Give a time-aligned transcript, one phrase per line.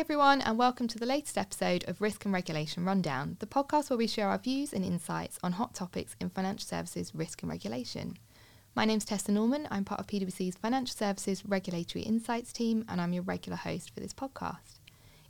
[0.00, 3.98] everyone, and welcome to the latest episode of Risk and Regulation Rundown, the podcast where
[3.98, 8.16] we share our views and insights on hot topics in financial services risk and regulation.
[8.74, 9.68] My name's Tessa Norman.
[9.70, 14.00] I'm part of PwC's Financial Services Regulatory Insights team, and I'm your regular host for
[14.00, 14.78] this podcast.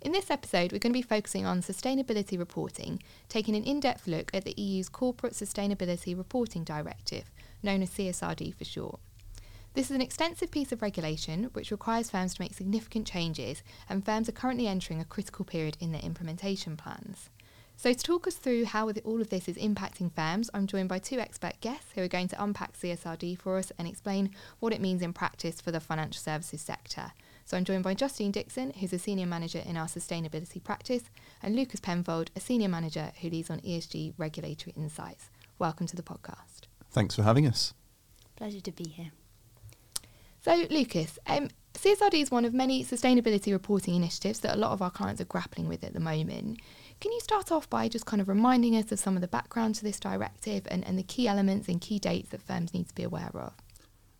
[0.02, 4.06] In this episode, we're going to be focusing on sustainability reporting, taking an in depth
[4.06, 7.24] look at the EU's Corporate Sustainability Reporting Directive,
[7.60, 9.00] known as CSRD for short.
[9.72, 14.04] This is an extensive piece of regulation which requires firms to make significant changes, and
[14.04, 17.30] firms are currently entering a critical period in their implementation plans.
[17.76, 20.98] So, to talk us through how all of this is impacting firms, I'm joined by
[20.98, 24.80] two expert guests who are going to unpack CSRD for us and explain what it
[24.80, 27.12] means in practice for the financial services sector.
[27.44, 31.04] So, I'm joined by Justine Dixon, who's a senior manager in our sustainability practice,
[31.44, 35.30] and Lucas Penfold, a senior manager who leads on ESG regulatory insights.
[35.60, 36.62] Welcome to the podcast.
[36.90, 37.72] Thanks for having us.
[38.34, 39.12] Pleasure to be here.
[40.42, 44.80] So, Lucas, um, CSRD is one of many sustainability reporting initiatives that a lot of
[44.80, 46.60] our clients are grappling with at the moment.
[47.00, 49.74] Can you start off by just kind of reminding us of some of the background
[49.76, 52.94] to this directive and, and the key elements and key dates that firms need to
[52.94, 53.52] be aware of?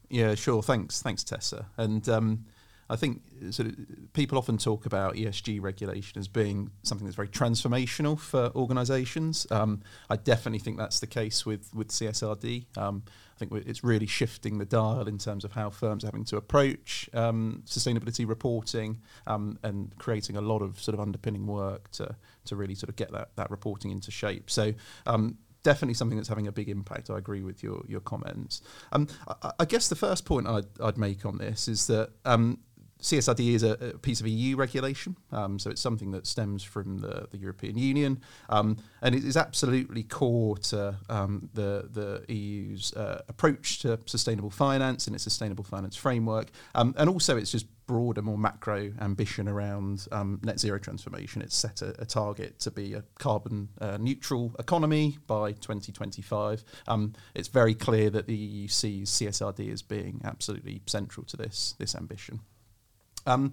[0.08, 0.62] Yeah, sure.
[0.62, 1.66] Thanks, thanks, Tessa.
[1.76, 2.44] And um,
[2.90, 3.76] I think sort of
[4.12, 9.46] people often talk about ESG regulation as being something that's very transformational for organisations.
[9.50, 12.76] Um, I definitely think that's the case with with CSRD.
[12.76, 16.24] Um, I think it's really shifting the dial in terms of how firms are having
[16.26, 21.90] to approach um, sustainability reporting um, and creating a lot of sort of underpinning work
[21.92, 24.50] to to really sort of get that that reporting into shape.
[24.50, 24.74] So
[25.06, 27.10] um, definitely something that's having a big impact.
[27.10, 28.62] I agree with your your comments.
[28.92, 32.58] Um, I, I, guess the first point I'd, I'd make on this is that um,
[33.00, 36.98] CSRD is a, a, piece of EU regulation, um, so it's something that stems from
[36.98, 42.92] the, the European Union, um, and it is absolutely core to um, the the EU's
[42.94, 47.66] uh, approach to sustainable finance and its sustainable finance framework, um, and also it's just
[47.90, 51.42] broader, more macro ambition around um, net zero transformation.
[51.42, 56.62] It's set a, a target to be a carbon uh, neutral economy by 2025.
[56.86, 61.74] Um, it's very clear that the EU sees CSRD as being absolutely central to this
[61.78, 62.38] this ambition.
[63.26, 63.52] Um,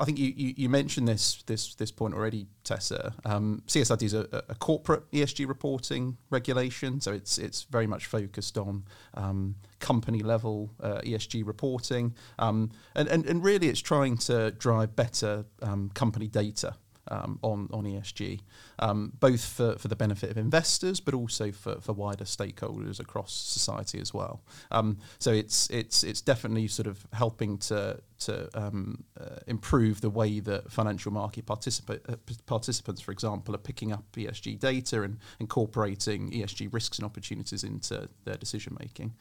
[0.00, 3.14] I think you, you, you, mentioned this this this point already, Tessa.
[3.24, 8.58] Um, CSRD is a, a, corporate ESG reporting regulation, so it's it's very much focused
[8.58, 14.50] on um, company level uh, ESG reporting, um, and, and and really it's trying to
[14.50, 16.74] drive better um, company data
[17.08, 18.40] um, on on ESG,
[18.78, 23.32] um, both for, for the benefit of investors, but also for, for wider stakeholders across
[23.32, 24.42] society as well.
[24.70, 30.10] Um, so it's it's it's definitely sort of helping to to um, uh, improve the
[30.10, 32.16] way that financial market participa- uh,
[32.46, 38.08] participants, for example, are picking up ESG data and incorporating ESG risks and opportunities into
[38.24, 39.14] their decision making.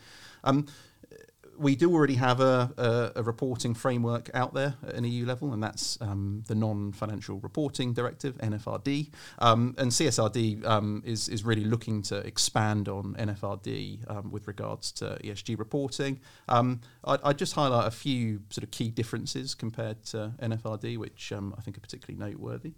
[1.57, 5.53] We do already have a, a, a, reporting framework out there at an EU level,
[5.53, 9.11] and that's um, the Non-Financial Reporting Directive (NFRD).
[9.39, 14.91] Um, and CSRD um, is is really looking to expand on NFRD um, with regards
[14.93, 16.19] to ESG reporting.
[16.47, 21.31] Um, I'd, I'd, just highlight a few sort of key differences compared to NFRD, which
[21.31, 22.73] um, I think are particularly noteworthy.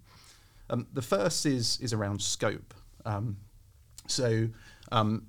[0.92, 2.74] the first is is around scope.
[4.06, 4.48] so
[4.92, 5.26] um,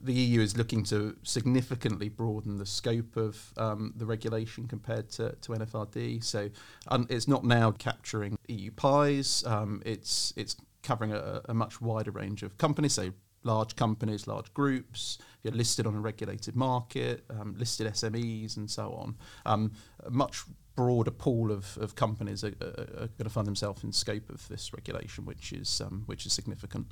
[0.00, 5.34] the EU is looking to significantly broaden the scope of um, the regulation compared to,
[5.40, 6.22] to NFRD.
[6.22, 6.50] So
[6.88, 9.44] um, it's not now capturing EU PIEs.
[9.46, 12.92] Um, it's it's covering a, a, much wider range of companies.
[12.92, 18.70] So large companies, large groups, you're listed on a regulated market, um, listed SMEs, and
[18.70, 19.16] so on.
[19.46, 19.72] Um,
[20.04, 20.44] a much
[20.76, 24.46] broader pool of, of companies are, are, are going to find themselves in scope of
[24.48, 26.88] this regulation, which is which is significant.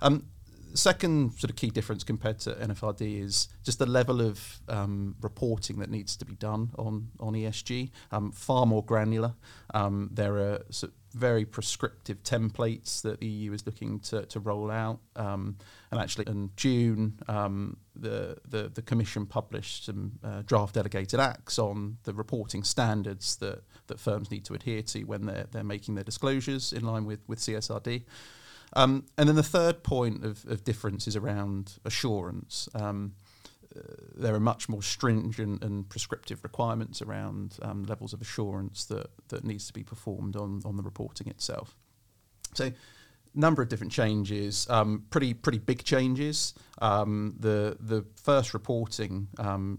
[0.00, 0.26] Um,
[0.74, 5.78] second sort of key difference compared to NFRD is just the level of um, reporting
[5.78, 7.90] that needs to be done on on ESG.
[8.10, 9.34] Um, far more granular.
[9.74, 14.40] Um, there are sort of very prescriptive templates that the EU is looking to, to
[14.40, 15.00] roll out.
[15.16, 15.56] Um,
[15.90, 21.58] and actually, in June, um, the, the, the Commission published some uh, draft delegated acts
[21.58, 25.94] on the reporting standards that, that firms need to adhere to when they're, they're making
[25.94, 28.04] their disclosures in line with, with CSRD.
[28.74, 32.68] Um, and then the third point of, of difference is around assurance.
[32.74, 33.14] Um,
[33.76, 33.80] uh,
[34.14, 39.44] there are much more stringent and prescriptive requirements around um, levels of assurance that, that
[39.44, 41.76] needs to be performed on, on the reporting itself.
[42.54, 42.72] So,
[43.34, 46.54] number of different changes, um, pretty pretty big changes.
[46.80, 49.78] Um, the the first reporting um,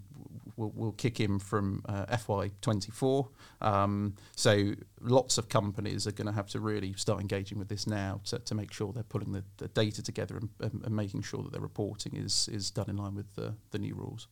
[0.56, 3.28] will, will kick in from uh, FY24.
[3.62, 7.88] Um, so lots of companies are going to have to really start engaging with this
[7.88, 11.22] now to, to make sure they're pulling the, the data together and, and, and, making
[11.22, 14.28] sure that their reporting is is done in line with the, the new rules.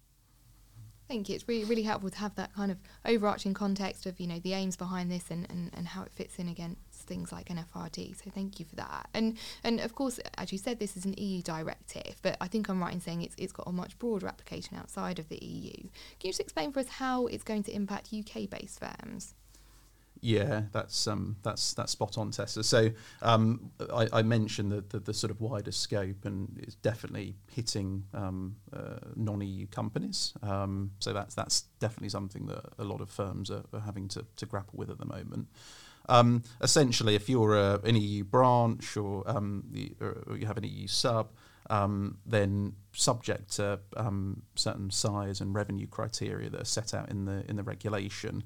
[1.08, 1.36] Thank you.
[1.36, 4.54] It's really, really helpful to have that kind of overarching context of, you know, the
[4.54, 6.80] aims behind this and, and, and how it fits in against
[7.12, 8.16] things like NFRD.
[8.24, 9.10] So thank you for that.
[9.14, 12.70] And and of course, as you said, this is an EU directive, but I think
[12.70, 15.74] I'm right in saying it's it's got a much broader application outside of the EU.
[15.74, 19.34] Can you just explain for us how it's going to impact UK based firms?
[20.22, 22.64] Yeah, that's um, that's that's spot on, Tessa.
[22.64, 22.92] So
[23.24, 28.04] um, I, I, mentioned the, the, the, sort of wider scope, and it's definitely hitting
[28.14, 30.34] um, uh, non-EU companies.
[30.44, 34.24] Um, so that's that's definitely something that a lot of firms are, are having to,
[34.36, 35.48] to grapple with at the moment.
[36.12, 40.64] Um, essentially, if you're a, an EU branch or, um, the, or you have an
[40.64, 41.32] EU sub,
[42.26, 43.80] then subject to
[44.56, 48.44] certain size and revenue criteria that are set out in the in the regulation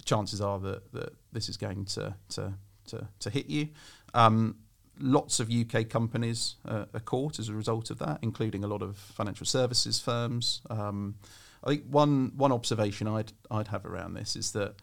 [0.00, 2.54] the chances are that, that this is going to, to,
[2.88, 3.68] to, to hit you.
[4.14, 4.56] Um,
[4.98, 8.82] lots of UK companies uh, are caught as a result of that, including a lot
[8.82, 10.62] of financial services firms.
[10.70, 11.16] Um,
[11.62, 14.76] I think one one observation I'd I'd have around this is that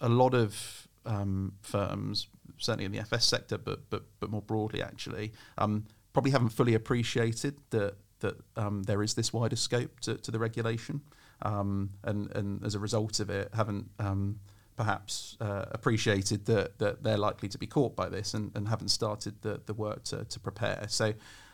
[0.00, 4.82] a lot of um, firms, certainly in the FS sector, but but but more broadly
[4.82, 10.14] actually, um, probably haven't fully appreciated that that um, there is this wider scope to,
[10.16, 11.00] to the regulation,
[11.42, 14.38] um, and and as a result of it, haven't um,
[14.76, 18.88] perhaps uh, appreciated that, that they're likely to be caught by this and, and haven't
[18.88, 20.86] started the, the work to, to prepare.
[20.88, 21.12] So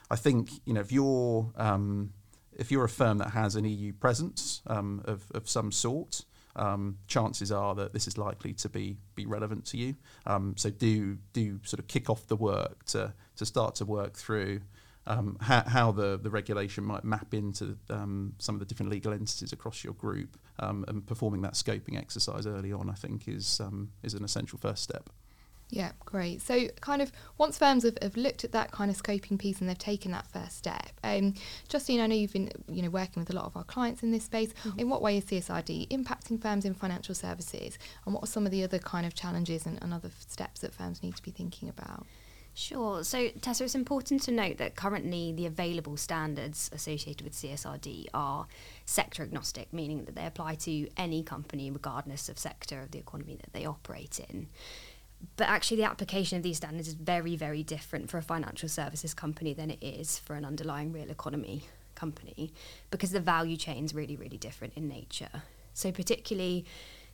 [0.08, 2.12] I think you know if you're um,
[2.56, 6.24] if you're a firm that has an EU presence of, of some sort,
[6.56, 9.94] um, chances are that this is likely to be be relevant to you.
[10.26, 14.14] Um, so do do sort of kick off the work to to start to work
[14.14, 14.60] through
[15.06, 19.12] um, how, how, the, the regulation might map into um, some of the different legal
[19.12, 23.60] entities across your group um, and performing that scoping exercise early on, I think, is,
[23.60, 25.10] um, is an essential first step.
[25.68, 26.42] Yeah, great.
[26.42, 29.68] So, kind of once firms have, have looked at that kind of scoping piece and
[29.68, 31.34] they've taken that first step, um,
[31.68, 34.12] Justine, I know you've been you know working with a lot of our clients in
[34.12, 34.52] this space.
[34.64, 34.78] Mm-hmm.
[34.78, 38.52] In what way is CSRD impacting firms in financial services, and what are some of
[38.52, 41.68] the other kind of challenges and, and other steps that firms need to be thinking
[41.68, 42.06] about?
[42.54, 43.04] Sure.
[43.04, 48.46] So, Tessa, it's important to note that currently the available standards associated with CSRD are
[48.86, 53.36] sector agnostic, meaning that they apply to any company regardless of sector of the economy
[53.36, 54.48] that they operate in.
[55.36, 59.14] But actually, the application of these standards is very, very different for a financial services
[59.14, 61.64] company than it is for an underlying real economy
[61.94, 62.52] company
[62.90, 65.42] because the value chain is really, really different in nature.
[65.74, 66.64] So, particularly,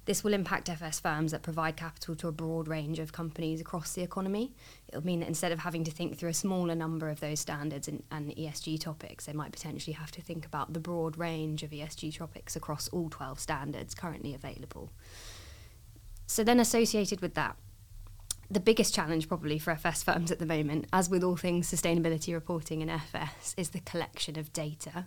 [0.04, 3.93] this will impact FS firms that provide capital to a broad range of companies across
[3.93, 4.52] the economy.
[4.88, 7.87] It'll mean that instead of having to think through a smaller number of those standards
[7.87, 11.70] and, and ESG topics, they might potentially have to think about the broad range of
[11.70, 14.90] ESG topics across all 12 standards currently available.
[16.26, 17.56] So, then associated with that,
[18.52, 22.34] the biggest challenge probably for FS firms at the moment, as with all things sustainability
[22.34, 25.06] reporting in FS, is the collection of data.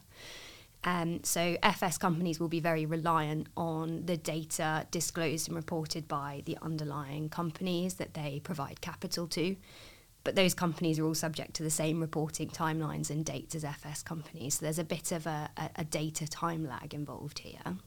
[0.83, 6.43] Um, so FS companies will be very reliant on the data disclosed and reported by
[6.45, 9.55] the underlying companies that they provide capital to.
[10.23, 14.03] But those companies are all subject to the same reporting timelines and dates as FS
[14.03, 14.55] companies.
[14.55, 17.77] So there's a bit of a, a, a data time lag involved here.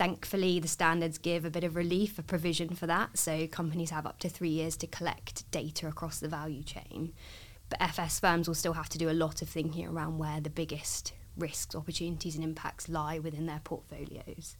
[0.00, 3.18] Thankfully, the standards give a bit of relief, a provision for that.
[3.18, 7.12] So companies have up to three years to collect data across the value chain.
[7.68, 10.48] But FS firms will still have to do a lot of thinking around where the
[10.48, 14.56] biggest risks, opportunities, and impacts lie within their portfolios.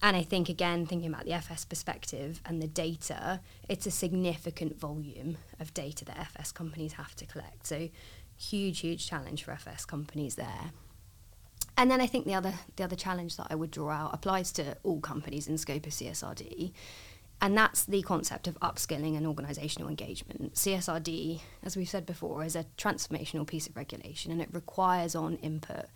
[0.00, 4.80] And I think, again, thinking about the FS perspective and the data, it's a significant
[4.80, 7.66] volume of data that FS companies have to collect.
[7.66, 7.90] So,
[8.38, 10.72] huge, huge challenge for FS companies there.
[11.76, 14.52] And then I think the other the other challenge that I would draw out applies
[14.52, 16.72] to all companies in scope of CSRD,
[17.40, 20.54] and that's the concept of upskilling and organisational engagement.
[20.54, 25.36] CSRD, as we've said before, is a transformational piece of regulation and it requires on
[25.36, 25.86] input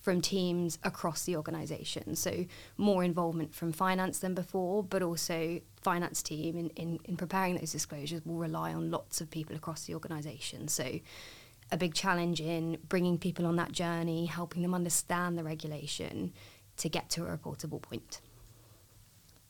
[0.00, 2.16] from teams across the organisation.
[2.16, 2.46] So
[2.76, 7.72] more involvement from finance than before, but also finance team in, in, in preparing those
[7.72, 10.68] disclosures will rely on lots of people across the organisation.
[10.68, 11.00] So
[11.72, 16.32] a big challenge in bringing people on that journey, helping them understand the regulation
[16.76, 18.20] to get to a reportable point.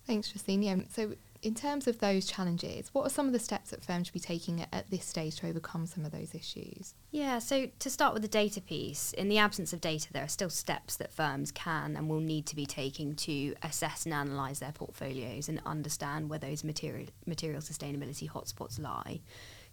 [0.06, 0.62] Thanks, Justine.
[0.62, 3.82] Yeah, um, so in terms of those challenges, what are some of the steps that
[3.82, 6.94] firms should be taking at, this stage to overcome some of those issues?
[7.10, 10.28] Yeah, so to start with the data piece, in the absence of data, there are
[10.28, 14.58] still steps that firms can and will need to be taking to assess and analyse
[14.58, 19.20] their portfolios and understand where those material, material sustainability hotspots lie.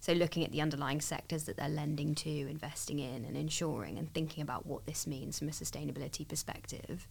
[0.00, 4.12] So, looking at the underlying sectors that they're lending to, investing in, and insuring, and
[4.14, 7.08] thinking about what this means from a sustainability perspective.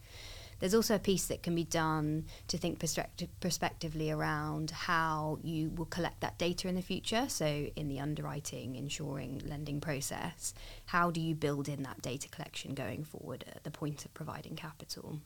[0.60, 5.70] There's also a piece that can be done to think perspective, prospectively around how you
[5.70, 7.26] will collect that data in the future.
[7.28, 10.54] So, in the underwriting, insuring, lending process,
[10.86, 14.56] how do you build in that data collection going forward at the point of providing
[14.56, 15.20] capital?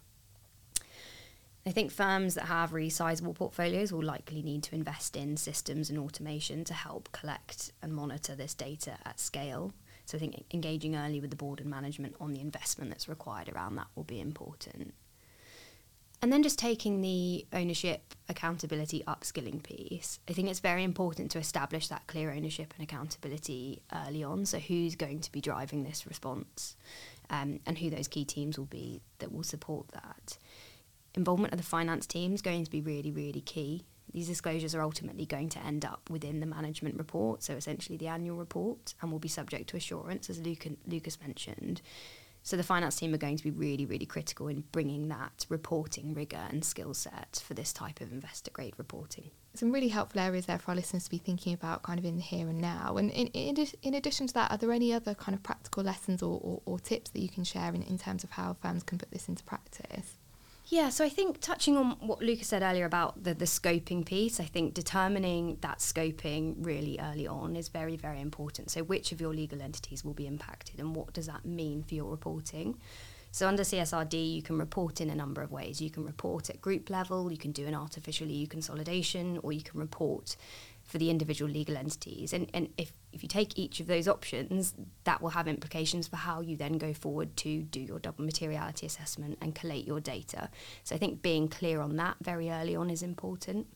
[1.66, 5.90] I think firms that have really sizable portfolios will likely need to invest in systems
[5.90, 9.72] and automation to help collect and monitor this data at scale.
[10.06, 13.48] So I think engaging early with the board and management on the investment that's required
[13.48, 14.96] around that will be important.
[16.24, 21.40] And then just taking the ownership, accountability, upskilling piece, I think it's very important to
[21.40, 24.46] establish that clear ownership and accountability early on.
[24.46, 26.76] So, who's going to be driving this response
[27.32, 30.38] um, and who those key teams will be that will support that.
[31.16, 33.86] Involvement of the finance team is going to be really, really key.
[34.14, 38.08] These disclosures are ultimately going to end up within the management report, so essentially the
[38.08, 40.42] annual report, and will be subject to assurance, as
[40.86, 41.82] Lucas mentioned.
[42.44, 46.14] So the finance team are going to be really, really critical in bringing that reporting
[46.16, 49.30] rigor and skill set for this type of investor grade reporting.
[49.54, 52.16] Some really helpful areas there for our listeners to be thinking about kind of in
[52.16, 52.98] the here and now.
[52.98, 56.24] And in, in, in addition to that, are there any other kind of practical lessons
[56.24, 58.98] or, or, or tips that you can share in, in terms of how firms can
[58.98, 60.18] put this into practice?
[60.72, 64.40] Yeah, so I think touching on what Lucas said earlier about the, the scoping piece,
[64.40, 68.72] I think determining that scoping really early on is very, very important.
[68.72, 71.96] So, which of your legal entities will be impacted and what does that mean for
[71.96, 72.78] your reporting?
[73.32, 75.82] So, under CSRD, you can report in a number of ways.
[75.82, 79.64] You can report at group level, you can do an artificial EU consolidation, or you
[79.64, 80.38] can report
[80.92, 82.34] for the individual legal entities.
[82.34, 84.74] And, and if, if you take each of those options,
[85.06, 88.86] that will have implications for how you then go forward to do your double materiality
[88.86, 90.50] assessment and collate your data.
[90.84, 93.68] So I think being clear on that very early on is important.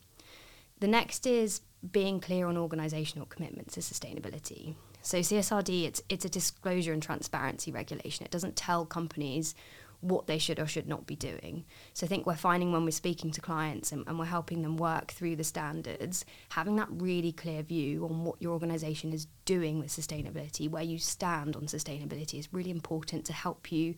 [0.82, 4.76] The next is being clear on organisational commitments to sustainability.
[5.02, 8.26] So CSRD, it's it's a disclosure and transparency regulation.
[8.26, 9.56] It doesn't tell companies
[10.02, 11.66] what they should or should not be doing.
[11.94, 14.78] So I think we're finding when we're speaking to clients and, and, we're helping them
[14.78, 19.80] work through the standards, having that really clear view on what your organisation is doing
[19.80, 23.96] with sustainability, where you stand on sustainability is really important to help you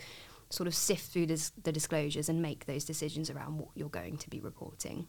[0.50, 4.18] sort of sift through this, the disclosures and make those decisions around what you're going
[4.18, 5.08] to be reporting.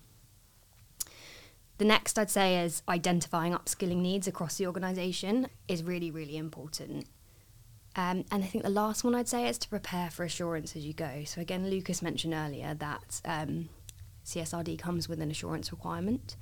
[1.79, 7.07] The next I'd say is identifying upskilling needs across the organisation is really, really important.
[7.99, 10.87] Um, and I think the last one I'd say is to prepare for assurance as
[10.87, 11.25] you go.
[11.27, 13.71] So again, Lucas mentioned earlier that um,
[14.25, 16.37] CSRD comes with an assurance requirement.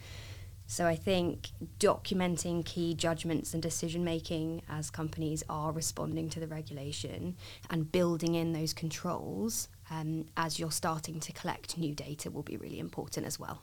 [0.67, 1.49] So I think
[1.81, 7.37] documenting key judgments and decision making as companies are responding to the regulation
[7.71, 12.59] and building in those controls um, as you're starting to collect new data will be
[12.59, 13.63] really important as well.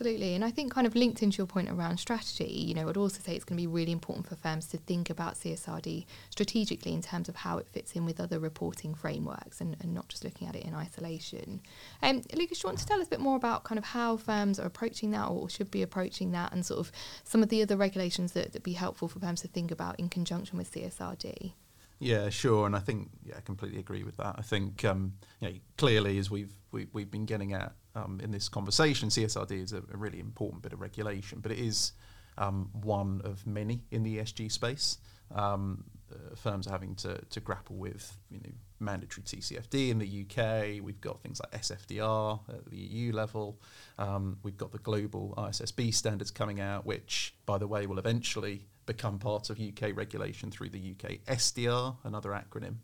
[0.00, 0.36] Absolutely.
[0.36, 3.20] And I think kind of linked into your point around strategy, you know, I'd also
[3.20, 7.02] say it's going to be really important for firms to think about CSRD strategically in
[7.02, 10.46] terms of how it fits in with other reporting frameworks and, and not just looking
[10.46, 11.60] at it in isolation.
[12.00, 14.16] Um, Lucas, do you want to tell us a bit more about kind of how
[14.16, 16.92] firms are approaching that or should be approaching that and sort of
[17.24, 20.08] some of the other regulations that would be helpful for firms to think about in
[20.08, 21.54] conjunction with CSRD?
[21.98, 24.36] Yeah, sure, and I think yeah, I completely agree with that.
[24.38, 27.72] I think um, you know, clearly, as we've we, have we have been getting at
[27.98, 31.58] um, in this conversation, CSRD is a, a, really important bit of regulation, but it
[31.58, 31.92] is
[32.36, 34.98] um, one of many in the ESG space.
[35.34, 38.50] Um, uh, firms are having to, to grapple with you know
[38.80, 40.82] mandatory TCFD in the UK.
[40.82, 43.60] We've got things like SFDR at the EU level.
[43.98, 48.66] Um, we've got the global ISSB standards coming out, which, by the way, will eventually
[48.86, 52.76] become part of UK regulation through the UK SDR, another acronym.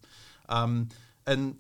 [0.51, 0.89] Um,
[1.27, 1.57] and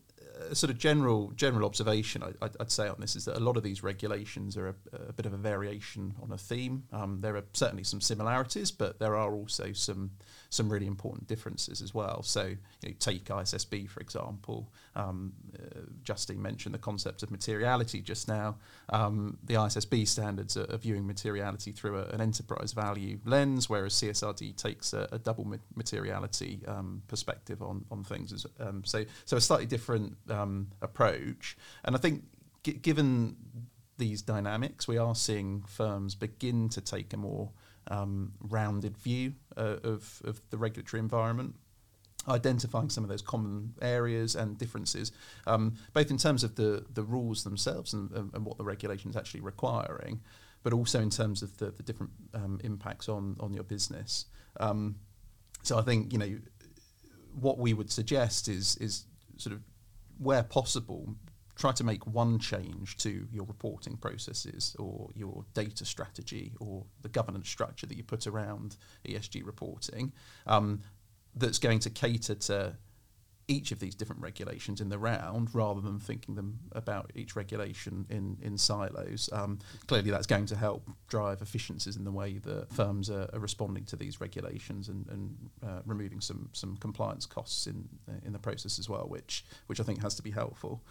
[0.50, 3.56] a sort of general general observation I, would say on this is that a lot
[3.56, 4.74] of these regulations are a,
[5.08, 6.84] a bit of a variation on a theme.
[6.92, 10.12] Um, there are certainly some similarities, but there are also some
[10.50, 12.22] some really important differences as well.
[12.22, 12.44] So,
[12.82, 14.72] you know, take ISSB for example.
[14.96, 18.56] Um, uh, Justine mentioned the concept of materiality just now.
[18.90, 23.94] Um, the ISSB standards are, are, viewing materiality through a, an enterprise value lens, whereas
[23.94, 28.46] CSRD takes a, a double materiality um, perspective on on things.
[28.60, 31.56] Um, so, so a slightly different um, approach.
[31.84, 32.24] And I think,
[32.62, 33.36] g- given
[33.98, 37.50] these dynamics, we are seeing firms begin to take a more
[37.88, 41.54] um, rounded view uh, of, of the regulatory environment
[42.28, 45.12] identifying some of those common areas and differences,
[45.46, 49.16] um, both in terms of the, the rules themselves and, and, what the regulation is
[49.16, 50.20] actually requiring,
[50.62, 54.26] but also in terms of the, the different um, impacts on, on your business.
[54.60, 54.96] Um,
[55.62, 56.38] so I think you know
[57.40, 59.62] what we would suggest is is sort of
[60.18, 61.14] where possible,
[61.56, 67.08] try to make one change to your reporting processes or your data strategy or the
[67.08, 68.76] governance structure that you put around
[69.06, 70.12] ESG reporting
[70.46, 70.80] um,
[71.36, 72.76] that's going to cater to
[73.48, 78.06] each of these different regulations in the round rather than thinking them about each regulation
[78.08, 79.28] in, in silos.
[79.32, 83.38] Um, clearly, that's going to help drive efficiencies in the way that firms are, are
[83.38, 87.86] responding to these regulations and, and uh, removing some, some compliance costs in,
[88.24, 90.82] in the process as well, which, which I think has to be helpful.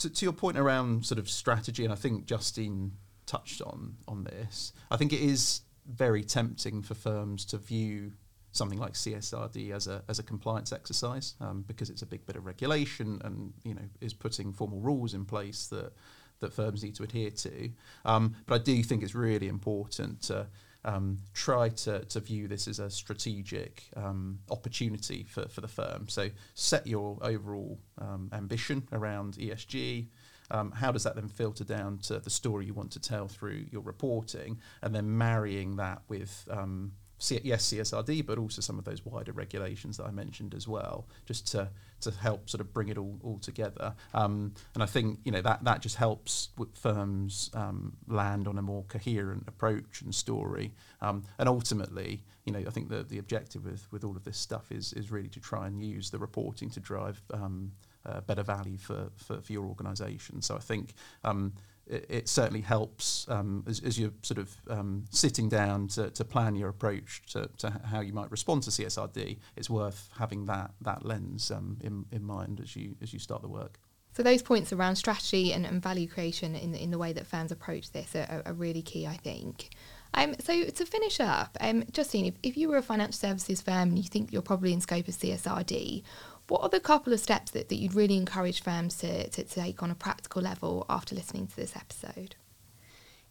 [0.00, 2.92] To, to your point around sort of strategy, and I think Justine
[3.26, 8.12] touched on, on this, I think it is very tempting for firms to view
[8.54, 12.36] something like CSRD as a as a compliance exercise um, because it's a big bit
[12.36, 15.92] of regulation and you know is putting formal rules in place that
[16.40, 17.70] that firms need to adhere to.
[18.04, 20.46] Um, but I do think it's really important to
[20.84, 26.08] um, try to, to view this as a strategic um, opportunity for, for the firm.
[26.08, 30.08] So set your overall um, ambition around ESG.
[30.50, 33.64] Um, how does that then filter down to the story you want to tell through
[33.70, 36.92] your reporting, and then marrying that with um,
[37.30, 41.46] yes, CSRD, but also some of those wider regulations that I mentioned as well, just
[41.52, 41.68] to
[42.00, 43.94] to help sort of bring it all, all together.
[44.12, 48.62] Um, and I think you know that that just helps firms um, land on a
[48.62, 50.72] more coherent approach and story.
[51.00, 54.38] Um, and ultimately, you know, I think the the objective with with all of this
[54.38, 57.72] stuff is is really to try and use the reporting to drive um,
[58.06, 60.42] uh, better value for, for, for your organisation.
[60.42, 61.54] So I think um,
[61.86, 66.56] it, certainly helps um, as, as, you're sort of um, sitting down to, to, plan
[66.56, 69.38] your approach to, to, how you might respond to CSRD.
[69.56, 73.42] It's worth having that that lens um, in, in mind as you as you start
[73.42, 73.78] the work.
[74.16, 77.26] So those points around strategy and, and value creation in the, in the way that
[77.26, 79.70] firms approach this are, are really key, I think.
[80.14, 83.88] Um, so to finish up, um, Justine, if, if you were a financial services firm
[83.88, 86.04] and you think you're probably in scope of CSRD,
[86.48, 89.82] what are the couple of steps that, that you'd really encourage firms to, to, take
[89.82, 92.36] on a practical level after listening to this episode?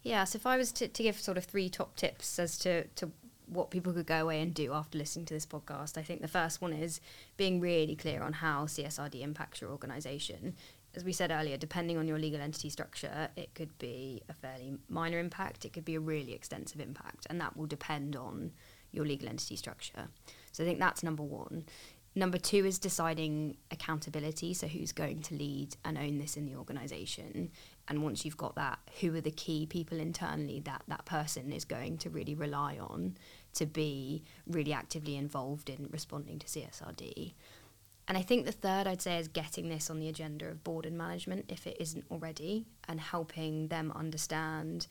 [0.02, 2.84] Yeah, so if I was to, to give sort of three top tips as to,
[2.84, 3.10] to
[3.46, 6.28] what people could go away and do after listening to this podcast, I think the
[6.28, 7.00] first one is
[7.36, 10.54] being really clear on how CSRD impacts your organisation.
[10.94, 14.76] As we said earlier, depending on your legal entity structure, it could be a fairly
[14.88, 18.52] minor impact, it could be a really extensive impact, and that will depend on
[18.92, 20.08] your legal entity structure.
[20.52, 21.64] So I think that's number one.
[22.16, 24.54] Number two is deciding accountability.
[24.54, 27.50] So, who's going to lead and own this in the organization?
[27.88, 31.64] And once you've got that, who are the key people internally that that person is
[31.64, 33.16] going to really rely on
[33.54, 37.34] to be really actively involved in responding to CSRD?
[38.06, 40.86] And I think the third I'd say is getting this on the agenda of board
[40.86, 44.86] and management if it isn't already, and helping them understand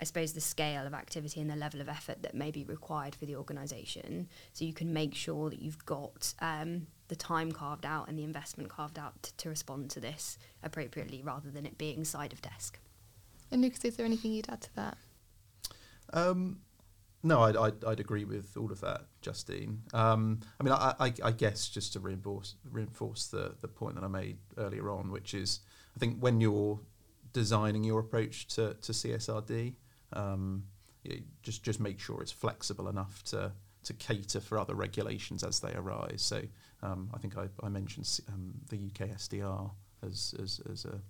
[0.00, 3.14] I suppose, the scale of activity and the level of effort that may be required
[3.14, 4.28] for the organisation.
[4.52, 8.24] So you can make sure that you've got um, the time carved out and the
[8.24, 12.42] investment carved out to, to respond to this appropriately rather than it being side of
[12.42, 12.78] desk.
[13.50, 14.98] And Lucas, is there anything you'd add to that?
[16.12, 16.60] Um,
[17.22, 19.82] no, I'd, I'd, I'd, agree with all of that, Justine.
[19.94, 24.04] Um, I mean, I, I, I, guess just to reinforce reinforce the, the point that
[24.04, 25.60] I made earlier on, which is
[25.96, 26.78] I think when you're
[27.32, 29.74] designing your approach to, to CSRD,
[30.16, 30.64] um,
[31.42, 33.52] just just make sure it's flexible enough to
[33.84, 36.22] to cater for other regulations as they arise.
[36.22, 36.42] So
[36.82, 39.70] um, I think I, I mentioned um, the UK SDR
[40.04, 41.00] as as, as a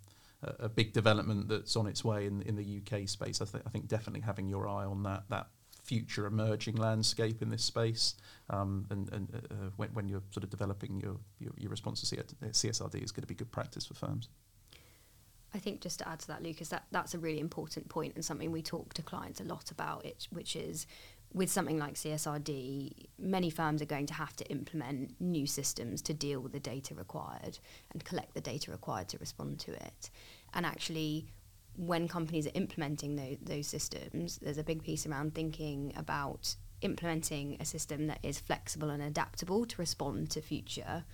[0.60, 3.40] a big development that's on its way in, in the UK space.
[3.40, 5.48] I, th- I think definitely having your eye on that that
[5.82, 8.14] future emerging landscape in this space,
[8.50, 12.16] um, and, and uh, when, when, you're sort of developing your, your, your response to
[12.16, 14.28] CSRD is going to be good practice for firms.
[15.54, 18.24] I think just to add to that, Lucas, that, that's a really important point and
[18.24, 20.86] something we talk to clients a lot about, it, which is
[21.32, 26.14] with something like CSRD, many firms are going to have to implement new systems to
[26.14, 27.58] deal with the data required
[27.92, 30.10] and collect the data required to respond to it.
[30.54, 31.26] And actually,
[31.76, 37.56] when companies are implementing those, those systems, there's a big piece around thinking about implementing
[37.60, 41.04] a system that is flexible and adaptable to respond to future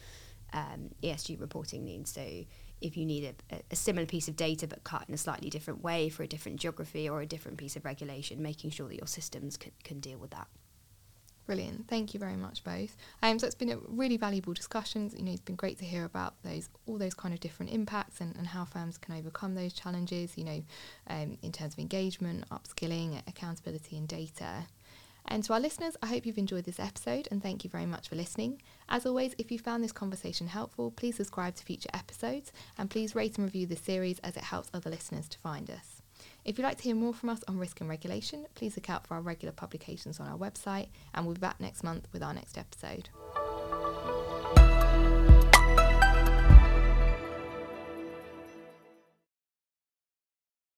[0.52, 2.12] um, ESG reporting needs.
[2.12, 2.44] So
[2.82, 5.82] if you need a, a, similar piece of data but cut in a slightly different
[5.82, 9.06] way for a different geography or a different piece of regulation, making sure that your
[9.06, 10.48] systems can, can deal with that.
[11.44, 11.88] Brilliant.
[11.88, 12.96] Thank you very much, both.
[13.22, 15.10] Um, so it's been a really valuable discussion.
[15.16, 18.20] You know, it's been great to hear about those all those kind of different impacts
[18.20, 20.38] and, and how firms can overcome those challenges.
[20.38, 20.62] You know,
[21.08, 24.66] um, in terms of engagement, upskilling, accountability, and data.
[25.26, 28.08] And to our listeners, I hope you've enjoyed this episode and thank you very much
[28.08, 28.60] for listening.
[28.88, 33.14] As always, if you found this conversation helpful, please subscribe to future episodes and please
[33.14, 36.02] rate and review this series as it helps other listeners to find us.
[36.44, 39.06] If you'd like to hear more from us on risk and regulation, please look out
[39.06, 42.34] for our regular publications on our website and we'll be back next month with our
[42.34, 43.08] next episode.